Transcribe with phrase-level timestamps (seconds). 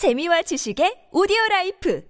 [0.00, 2.00] 재미와 지식의 오디오 라이프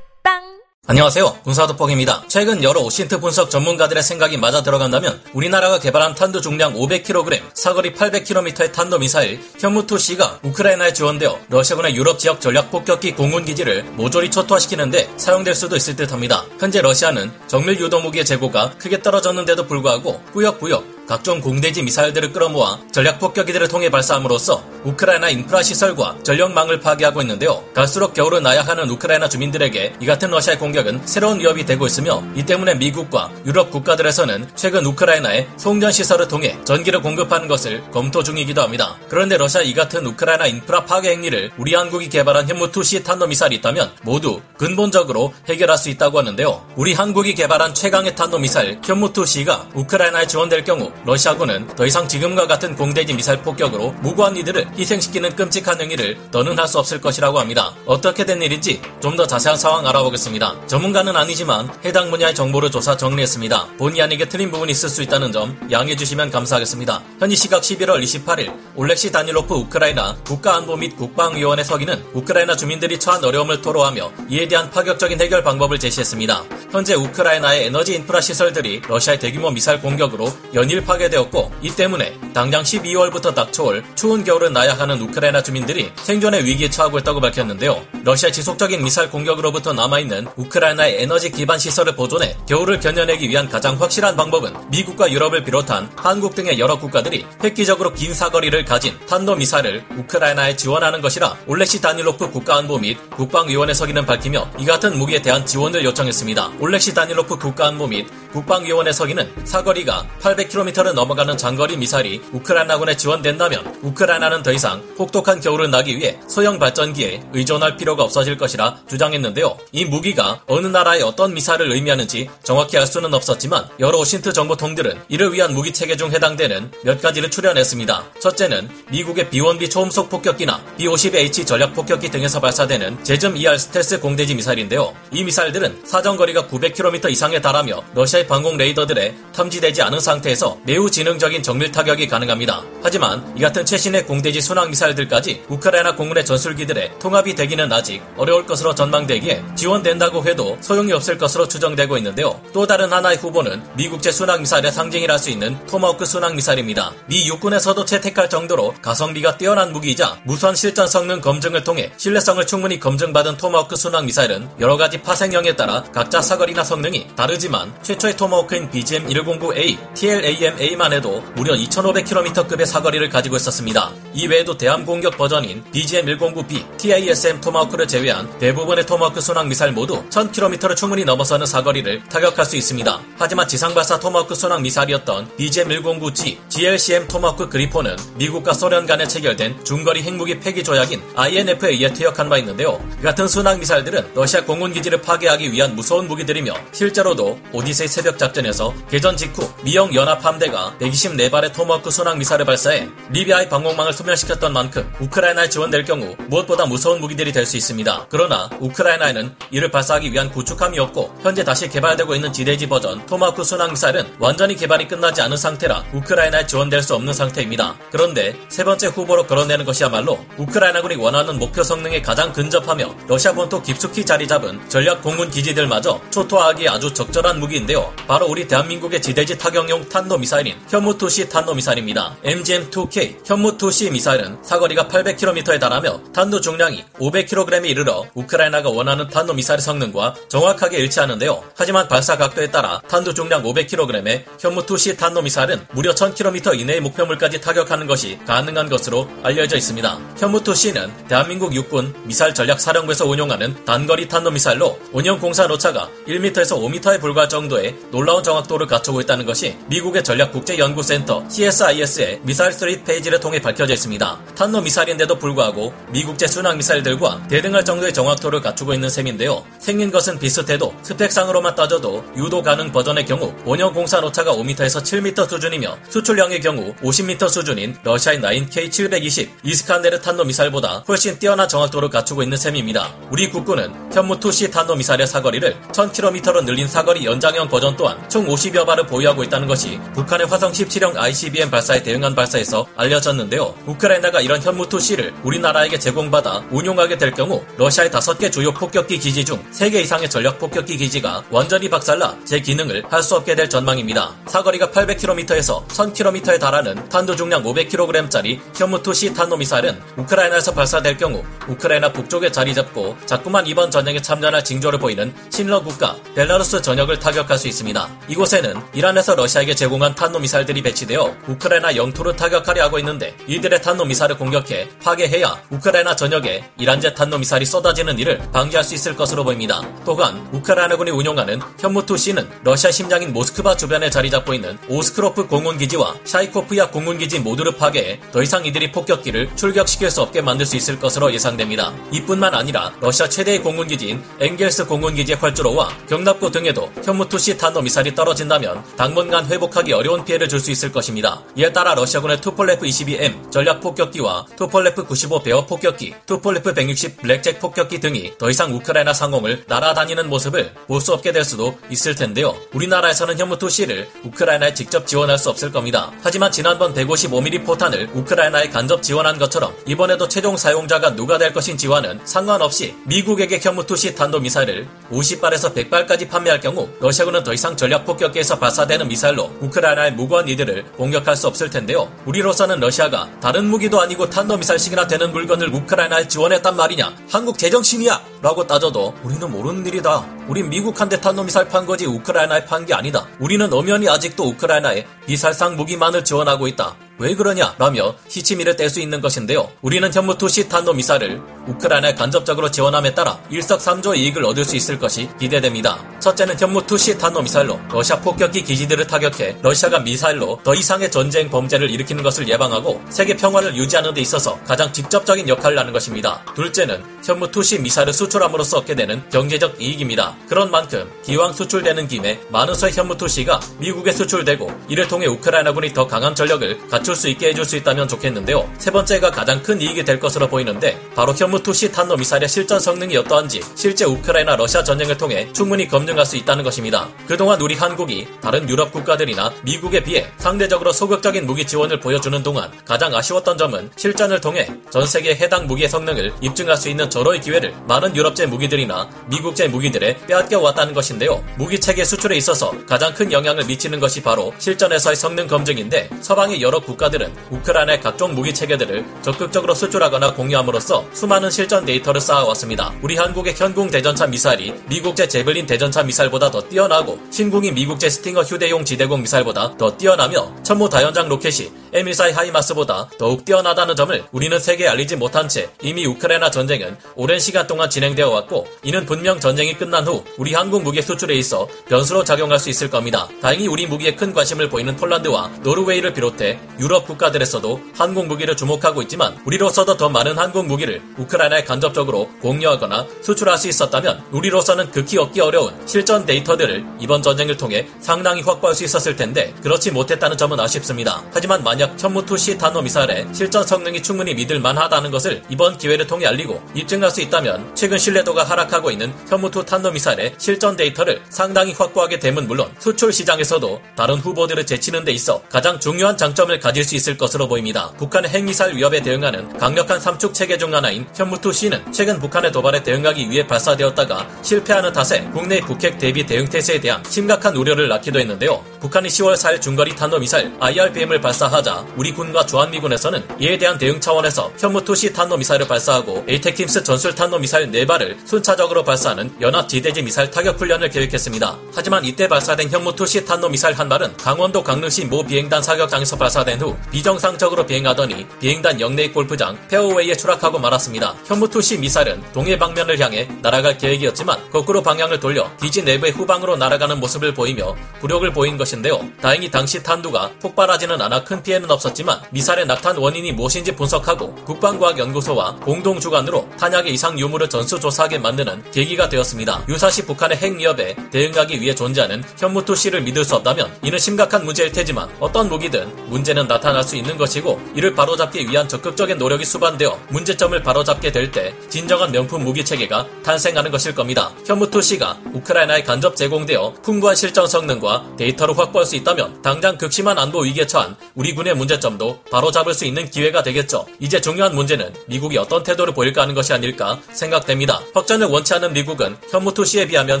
[0.22, 0.40] 팟빵
[0.86, 1.40] 안녕하세요.
[1.44, 2.24] 군사도폭입니다.
[2.26, 8.72] 최근 여러 OSINT 분석 전문가들의 생각이 맞아 들어간다면 우리나라가 개발한 탄도 중량 500kg, 사거리 800km의
[8.72, 15.54] 탄도 미사일 현무투C가 우크라이나에 지원되어 러시아군의 유럽 지역 전략 폭격기 공군 기지를 모조리 초토화시키는데 사용될
[15.54, 16.46] 수도 있을 듯합니다.
[16.58, 23.18] 현재 러시아는 정밀 유도 무기의 재고가 크게 떨어졌는데도 불구하고 꾸역꾸역 각종 공대지 미사일들을 끌어모아 전략
[23.18, 27.62] 폭격기들을 통해 발사함으로써 우크라이나 인프라 시설과 전력망을 파괴하고 있는데요.
[27.74, 32.44] 갈수록 겨울을 나야 하는 우크라이나 주민들에게 이 같은 러시아의 공격은 새로운 위협이 되고 있으며 이
[32.44, 38.96] 때문에 미국과 유럽 국가들에서는 최근 우크라이나에 송전 시설을 통해 전기를 공급하는 것을 검토 중이기도 합니다.
[39.08, 44.40] 그런데 러시아 이 같은 우크라이나 인프라 파괴 행위를 우리 한국이 개발한 현무2시 탄도미사일이 있다면 모두
[44.58, 46.66] 근본적으로 해결할 수 있다고 하는데요.
[46.76, 53.14] 우리 한국이 개발한 최강의 탄도미사일 현무2시가 우크라이나에 지원될 경우 러시아군은 더 이상 지금과 같은 공대지
[53.14, 57.74] 미사일 폭격으로 무고한 이들을 희생시키는 끔찍한 행위를 더는 할 수 없을 것이라고 합니다.
[57.86, 60.66] 어떻게 된 일인지 좀 더 자세한 상황 알아보겠습니다.
[60.66, 63.66] 전문가는 아니지만 해당 분야의 정보를 조사 정리했습니다.
[63.76, 67.02] 본의 아니게 틀린 부분이 있을 수 있다는 점 양해해 주시면 감사하겠습니다.
[67.20, 73.60] 현지 시각 11월 28일 올렉시 다닐로프 우크라이나 국가안보 및 국방위원회 서기는 우크라이나 주민들이 처한 어려움을
[73.60, 76.44] 토로하며 이에 대한 파격적인 해결 방법을 제시했습니다.
[76.70, 83.34] 현재 우크라이나의 에너지 인프라 시설들이 러시아의 대규모 미사일 공격으로 연일 파괴되었고 이 때문에 당장 12월부터
[83.34, 87.84] 닥쳐올 추운 겨울을 나야 하는 우크라이나 주민들이 생존의 위기에 처하고 있다고 밝혔는데요.
[88.04, 94.14] 러시아 지속적인 미사일 공격으로부터 남아있는 우크라이나의 에너지 기반 시설을 보존해 겨울을 견뎌내기 위한 가장 확실한
[94.14, 100.54] 방법은 미국과 유럽을 비롯한 한국 등의 여러 국가들이 획기적으로 긴 사거리를 가진 탄도 미사일을 우크라이나에
[100.54, 106.52] 지원하는 것이라 올렉시 다닐로프 국가안보 및 국방위원회 서기는 밝히며 이 같은 무기에 대한 지원을 요청했습니다.
[106.60, 114.51] 올렉시 다닐로프 국가안보 및 국방위원회 서기는 사거리가 800km를 넘어가는 장거리 미사일이 우크라이나군에 지원된다면 우크라이나는 더
[114.52, 119.56] 이상 혹독한 겨울을 나기 위해 소형 발전기에 의존할 필요가 없어질 것이라 주장했는데요.
[119.72, 125.32] 이 무기가 어느 나라의 어떤 미사일을 의미하는지 정확히 알 수는 없었지만 여러 오신트 정보통들은 이를
[125.32, 128.04] 위한 무기 체계 중 해당되는 몇 가지를 출연했습니다.
[128.20, 134.94] 첫째는 미국의 B-1B 초음속 폭격기나 B-50H 전략 폭격기 등에서 발사되는 제즘 ER 스텔스 공대지 미사일인데요.
[135.10, 141.72] 이 미사일들은 사정거리가 900km 이상에 달하며 러시아의 방공 레이더들에 탐지되지 않은 상태에서 매우 지능적인 정밀
[141.72, 142.62] 타격이 가능합니다.
[142.82, 148.74] 하지만 이 같은 최신의 공대지 순항 미사일들까지 우크라이나 공군의 전술기들의 통합이 되기는 아직 어려울 것으로
[148.74, 152.38] 전망되기에 지원된다고 해도 소용이 없을 것으로 추정되고 있는데요.
[152.52, 156.92] 또 다른 하나의 후보는 미국제 순항 미사일의 상징이라 할 수 있는 토마호크 순항 미사일입니다.
[157.06, 163.36] 미 육군에서도 채택할 정도로 가성비가 뛰어난 무기이자 무수한 실전 성능 검증을 통해 신뢰성을 충분히 검증받은
[163.36, 170.92] 토마호크 순항 미사일은 여러 가지 파생형에 따라 각자 사거리나 성능이 다르지만 최초의 토마호크인 BGM-109A, TLAM-A만
[170.92, 173.92] 해도 무려 2,500km급의 사거리를 가지고 있었습니다.
[174.14, 180.76] 이 외에도 대함 공격 버전인 BGM-109B, TASM 토마호크를 제외한 대부분의 토마호크 순항 미사일 모두 1000km를
[180.76, 183.00] 충분히 넘어서는 사거리를 타격할 수 있습니다.
[183.18, 190.40] 하지만 지상발사 토마호크 순항 미사일이었던 BGM-109G, GLCM 토마호크 그리폰은 미국과 소련 간에 체결된 중거리 핵무기
[190.40, 192.80] 폐기 조약인 INF에 의해 퇴역한 바 있는데요.
[193.00, 198.74] 이 같은 순항 미사일들은 러시아 공군 기지를 파괴하기 위한 무서운 무기들이며 실제로도 오디세이 새벽 작전에서
[198.90, 204.90] 개전 직후 미영 연합 함대가 124발의 토마호크 순항 미사일을 발사해 리비아의 방공망을 소멸 시켰던 만큼
[205.00, 208.06] 우크라이나에 지원될 경우 무엇보다 무서운 무기들이 될 수 있습니다.
[208.08, 213.70] 그러나 우크라이나에는 이를 발사하기 위한 구축함이 없고 현재 다시 개발되고 있는 지대지 버전 토마호크 순항
[213.70, 217.74] 미사일은 완전히 개발이 끝나지 않은 상태라 우크라이나에 지원될 수 없는 상태입니다.
[217.90, 224.06] 그런데 세 번째 후보로 거론되는 것이야말로 우크라이나군이 원하는 목표 성능에 가장 근접하며 러시아 본토 깊숙이
[224.06, 227.92] 자리 잡은 전략 공군 기지들마저 초토화하기에 아주 적절한 무기인데요.
[228.06, 232.16] 바로 우리 대한민국의 지대지 타격용 탄도 미사일인 현무2C 탄도 미사일입니다.
[232.24, 239.60] MGM-2K 현무2C 미사일 은 사거리가 800km에 달하며 탄도 중량이 500kg에 이르러 우크라이나가 원하는 탄도 미사일
[239.60, 241.42] 성능과 정확하게 일치하는데요.
[241.56, 247.86] 하지만 발사 각도에 따라 탄도 중량 500kg의 현무2C 탄도 미사일은 무려 1000km 이내의 목표물까지 타격하는
[247.86, 249.98] 것이 가능한 것으로 알려져 있습니다.
[250.16, 257.00] 현무2C는 대한민국 육군 미사일 전략 사령부에서 운용하는 단거리 탄도 미사일로 원형 공산 오차가 1m에서 5m에
[257.00, 263.40] 불과할 정도의 놀라운 정확도를 갖추고 있다는 것이 미국의 전략 국제연구센터 CSIS의 Missile Threat 페이지를 통해
[263.40, 263.91] 밝혀져 있습니다.
[263.98, 269.44] 탄도 미사일인데도 불구하고 미국제 순항 미사일들과 대등할 정도의 정확도를 갖추고 있는 셈인데요.
[269.58, 275.78] 생긴 것은 비슷해도 스펙상으로만 따져도 유도 가능 버전의 경우 원형 공사 노차가 5m에서 7m 수준이며
[275.88, 282.92] 수출량의 경우 50m 수준인 러시아의 9K720 이스칸데르 탄도 미사일보다 훨씬 뛰어난 정확도를 갖추고 있는 셈입니다.
[283.10, 288.66] 우리 국군은 현무 2C 탄도 미사일의 사거리를 1000km로 늘린 사거리 연장형 버전 또한 총 50여
[288.66, 293.54] 발을 보유하고 있다는 것이 북한의 화성 17형 ICBM 발사에 대응한 발사 발사해서 알려졌는데요.
[293.82, 299.80] 우크라이나가 이런 현무투-C를 우리나라에게 제공받아 운용하게 될 경우 러시아의 다섯 개 주요 폭격기 기지 중세개
[299.80, 304.14] 이상의 전략 폭격기 기지가 완전히 박살나 제 기능을 할 수 없게 될 전망입니다.
[304.28, 312.54] 사거리가 800km에서 1000km에 달하는 탄도 중량 500kg짜리 현무투-C 탄도미사일은 우크라이나에서 발사될 경우 우크라이나 북쪽에 자리
[312.54, 317.88] 잡고 자꾸만 이번 전쟁에 참전할 징조를 보이는 친러 국가 벨라루스 전역을 타격할 수 있습니다.
[318.06, 325.42] 이곳에는 이란에서 러시아에게 제공한 탄도미사일들이 배치되어 우크라이나 영토를 타격하려 하고 있는데 이들의 탄도미사일을 공격해 파괴해야
[325.50, 329.62] 우크라이나 전역에 이란제 탄도미사일이 쏟아지는 일을 방지할 수 있을 것으로 보입니다.
[329.84, 337.20] 또한 우크라이나군이 운용하는 현무투-C는 러시아 심장인 모스크바 주변에 자리 잡고 있는 오스트로프 공군기지와 샤이코프카 공군기지
[337.20, 341.72] 모두를 파괴해 더 이상 이들이 폭격기를 출격시킬 수 없게 만들 수 있을 것으로 예상됩니다.
[341.92, 349.72] 이뿐만 아니라 러시아 최대의 공군기지인 엥겔스 공군기지의 활주로와 격납고 등에도 현무투-C 탄도미사일이 떨어진다면 당분간 회복하기
[349.72, 351.22] 어려운 피해를 줄 수 있을 것입니다.
[351.36, 357.80] 이에 따라 러시아군의 투폴레프 22M 전략 폭격기와 투폴레프 95 베어 폭격기, 투폴레프 160 블랙잭 폭격기
[357.80, 362.34] 등이 더 이상 우크라이나 상공을 날아다니는 모습을 볼 수 없게 될 수도 있을 텐데요.
[362.52, 365.92] 우리나라에서는 현무투-C를 우크라이나에 직접 지원할 수 없을 겁니다.
[366.02, 372.74] 하지만 지난번 155mm 포탄을 우크라이나에 간접 지원한 것처럼 이번에도 최종 사용자가 누가 될 것인지와는 상관없이
[372.86, 379.92] 미국에게 현무투-C 탄도미사일을 50발에서 100발까지 판매할 경우 러시아군은 더 이상 전략 폭격기에서 발사되는 미사일로 우크라이나의
[379.92, 381.88] 무고한 이들을 공격할 수 없을 텐데요.
[382.06, 386.90] 우리로서는 러시아가 다른 무기도 아니고 탄도미사일씩이나 되는 물건을 우크라이나에 지원했단 말이냐?
[387.10, 388.00] 한국 제정신이야!
[388.22, 390.06] 라고 따져도 우리는 모르는 일이다.
[390.28, 393.06] 우린 미국한테 탄도미사일 판 거지 우크라이나에 판 게 아니다.
[393.18, 396.76] 우리는 엄연히 아직도 우크라이나에 비살상 무기만을 지원하고 있다.
[396.98, 397.56] 왜 그러냐?
[397.58, 399.50] 라며 시치미를 뗄 수 있는 것인데요.
[399.62, 405.82] 우리는 현무투시 탄도미사를 우크라이나에 간접적으로 지원함에 따라 일석삼조 이익을 얻을 수 있을 것이 기대됩니다.
[405.98, 412.28] 첫째는 현무투시 탄도미사일로 러시아 폭격기 기지들을 타격해 러시아가 미사일로 더 이상의 전쟁 범죄를 일으키는 것을
[412.28, 416.22] 예방하고 세계 평화를 유지하는 데 있어서 가장 직접적인 역할을 하는 것입니다.
[416.36, 420.11] 둘째는 현무투시 미사일을 수출함으로써 얻게 되는 경제적 이익입니다.
[420.28, 422.20] 그런 만큼 기왕 수출되는 김에
[422.54, 427.56] 수의 현무투시가 미국에 수출되고 이를 통해 우크라이나군이 더 강한 전력을 갖출 수 있게 해줄 수
[427.56, 428.50] 있다면 좋겠는데요.
[428.58, 433.40] 세 번째가 가장 큰 이익이 될 것으로 보이는데 바로 현무투시 탄도 미사일의 실전 성능이 어떠한지
[433.54, 436.88] 실제 우크라이나 러시아 전쟁을 통해 충분히 검증할 수 있다는 것입니다.
[437.06, 442.94] 그동안 우리 한국이 다른 유럽 국가들이나 미국에 비해 상대적으로 소극적인 무기 지원을 보여주는 동안 가장
[442.94, 447.96] 아쉬웠던 점은 실전을 통해 전 세계 해당 무기의 성능을 입증할 수 있는 절호의 기회를 많은
[447.96, 451.24] 유럽제 무기들이나 미국제 무기들에 빼앗겨 왔다는 것인데요.
[451.36, 456.60] 무기 체계 수출에 있어서 가장 큰 영향을 미치는 것이 바로 실전에서의 성능 검증인데 서방의 여러
[456.60, 462.72] 국가들은 우크라이나의 각종 무기 체계들을 적극적으로 수출하거나 공유함으로써 수많은 실전 데이터를 쌓아왔습니다.
[462.82, 468.64] 우리 한국의 현궁 대전차 미사일이 미국제 재블린 대전차 미사일보다 더 뛰어나고 신궁이 미국제 스팅어 휴대용
[468.64, 474.96] 지대공 미사일보다 더 뛰어나며 천무 다연장 로켓이 M142 하이마스보다 더욱 뛰어나다는 점을 우리는 세계에 알리지
[474.96, 480.04] 못한 채 이미 우크라이나 전쟁은 오랜 시간 동안 진행되어 왔고 이는 분명 전쟁이 끝난 후
[480.18, 483.08] 우리 한국 무기 수출에 있어 변수로 작용할 수 있을 겁니다.
[483.22, 489.18] 다행히 우리 무기에 큰 관심을 보이는 폴란드와 노르웨이를 비롯해 유럽 국가들에서도 한국 무기를 주목하고 있지만
[489.24, 495.54] 우리로서도 더 많은 한국 무기를 우크라이나에 간접적으로 공유하거나 수출할 수 있었다면 우리로서는 극히 얻기 어려운
[495.66, 501.02] 실전 데이터들을 이번 전쟁을 통해 상당히 확보할 수 있었을 텐데 그렇지 못했다는 점은 아쉽습니다.
[501.14, 506.42] 하지만 만약 현무투C 탄도 미사일의 실전 성능이 충분히 믿을 만하다는 것을 이번 기회를 통해 알리고
[506.54, 511.98] 입증할 수 있다면 최근 신뢰도가 하락하고 있는 현무 two 탄도 미사일의 실전 데이터를 상당히 확보하게
[511.98, 516.96] 되면 물론 수출 시장에서도 다른 후보들을 제치는 데 있어 가장 중요한 장점을 가질 수 있을
[516.96, 517.70] 것으로 보입니다.
[517.78, 523.10] 북한의 핵미사일 위협에 대응하는 강력한 삼축 체계 중 하나인 현무 two-C는 최근 북한의 도발에 대응하기
[523.10, 528.42] 위해 발사되었다가 실패하는 탓에 국내 북핵 대비 대응 태세에 대한 심각한 우려를 낳기도 했는데요.
[528.60, 534.32] 북한이 10월 4일 중거리 탄도 미사일 IRBM을 발사하자 우리 군과 주한미군에서는 이에 대한 대응 차원에서
[534.38, 540.70] 현무 two-C 탄도미사일을 발사하고 ATACMS 전술 탄도미사일 4발을 순차적으로 발사하는 연합 지대지 미사일 타격 훈련을
[540.70, 541.38] 계획했습니다.
[541.54, 546.56] 하지만 이때 발사된 현무 two-C 탄도미사일 한 발은 강원도 강릉시 모 비행단 사격장에서 발사된 후
[546.70, 550.94] 비정상적으로 비행하더니 비행단 영내 골프장 페어웨이에 추락하고 말았습니다.
[551.06, 557.14] 현무투-C 미사일은 동해 방면을 향해 날아갈 계획이었지만 거꾸로 방향을 돌려 기지 내부의 후방으로 날아가는 모습을
[557.14, 558.80] 보이며 부력을 보인 것인데요.
[559.00, 565.78] 다행히 당시 탄두가 폭발하지는 않아 큰 피해는 없었지만 미사일의 낙탄 원인이 무엇인지 분석하고 국방과학연구소와 공동
[565.80, 569.44] 주관으로 탄약의 이상 유무를 전수조사하게 만드는 계기가 되었습니다.
[569.48, 574.88] 유사시 북한의 핵 위협에 대응하기 위해 존재하는 현무투-C를 믿을 수 없다면 이는 심각한 문제일 테지만
[575.00, 580.90] 어떤 무기든 문제는 나타날 수 있는 것이고 이를 바로잡기 위한 적극적인 노력이 수반되어 문제점을 바로잡게
[580.90, 584.12] 될 때 진정한 명품 무기 체계가 탄생하는 것일 겁니다.
[584.24, 590.46] 현무2C가 우크라이나에 간접 제공되어 풍부한 실전 성능과 데이터를 확보할 수 있다면 당장 극심한 안보 위기에
[590.46, 593.66] 처한 우리 군의 문제점도 바로잡을 수 있는 기회가 되겠죠.
[593.78, 597.60] 이제 중요한 문제는 미국이 어떤 태도를 보일까 하는 것이 아닐까 생각됩니다.
[597.74, 600.00] 확전을 원치 않은 미국은 현무2C에 비하면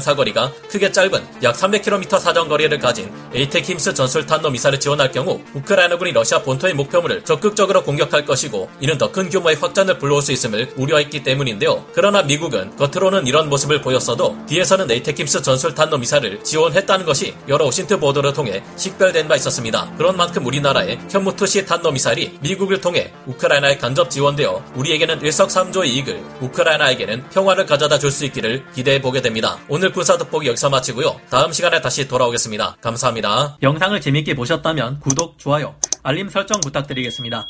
[0.00, 6.42] 사거리가 크게 짧은 약 300km 사정거리를 가진 ATACMS 전술 탄도 미사일을 지원할 경우 우크라이나군이 러시아
[6.42, 11.84] 본토의 목표물을 적극적으로 공격할 것이고 이는 더 큰 규모의 확전을 불러올 수 있음을 우려했기 때문인데요.
[11.92, 18.00] 그러나 미국은 겉으로는 이런 모습을 보였어도 뒤에서는 ATACMS 전술 탄도 미사일을 지원했다는 것이 여러 OSINT
[18.00, 19.92] 보도를 통해 식별된 바 있었습니다.
[19.98, 27.30] 그런 만큼 우리나라의 현무2C 탄도 미사일이 미국을 통해 우크라이나에 간접 지원되어 우리에게는 일석삼조의 이익을 우크라이나에게는
[27.30, 29.58] 평화를 가져다 줄 수 있기를 기대해 보게 됩니다.
[29.68, 31.18] 오늘 군사 돋보기 여기서 마치고요.
[31.30, 32.76] 다음 시간에 다시 돌아오겠습니다.
[32.82, 33.56] 감사합니다.
[33.62, 37.48] 영상을 재밌게 보셨다면 구독, 좋아요, 알림 설정 부탁드리겠습니다.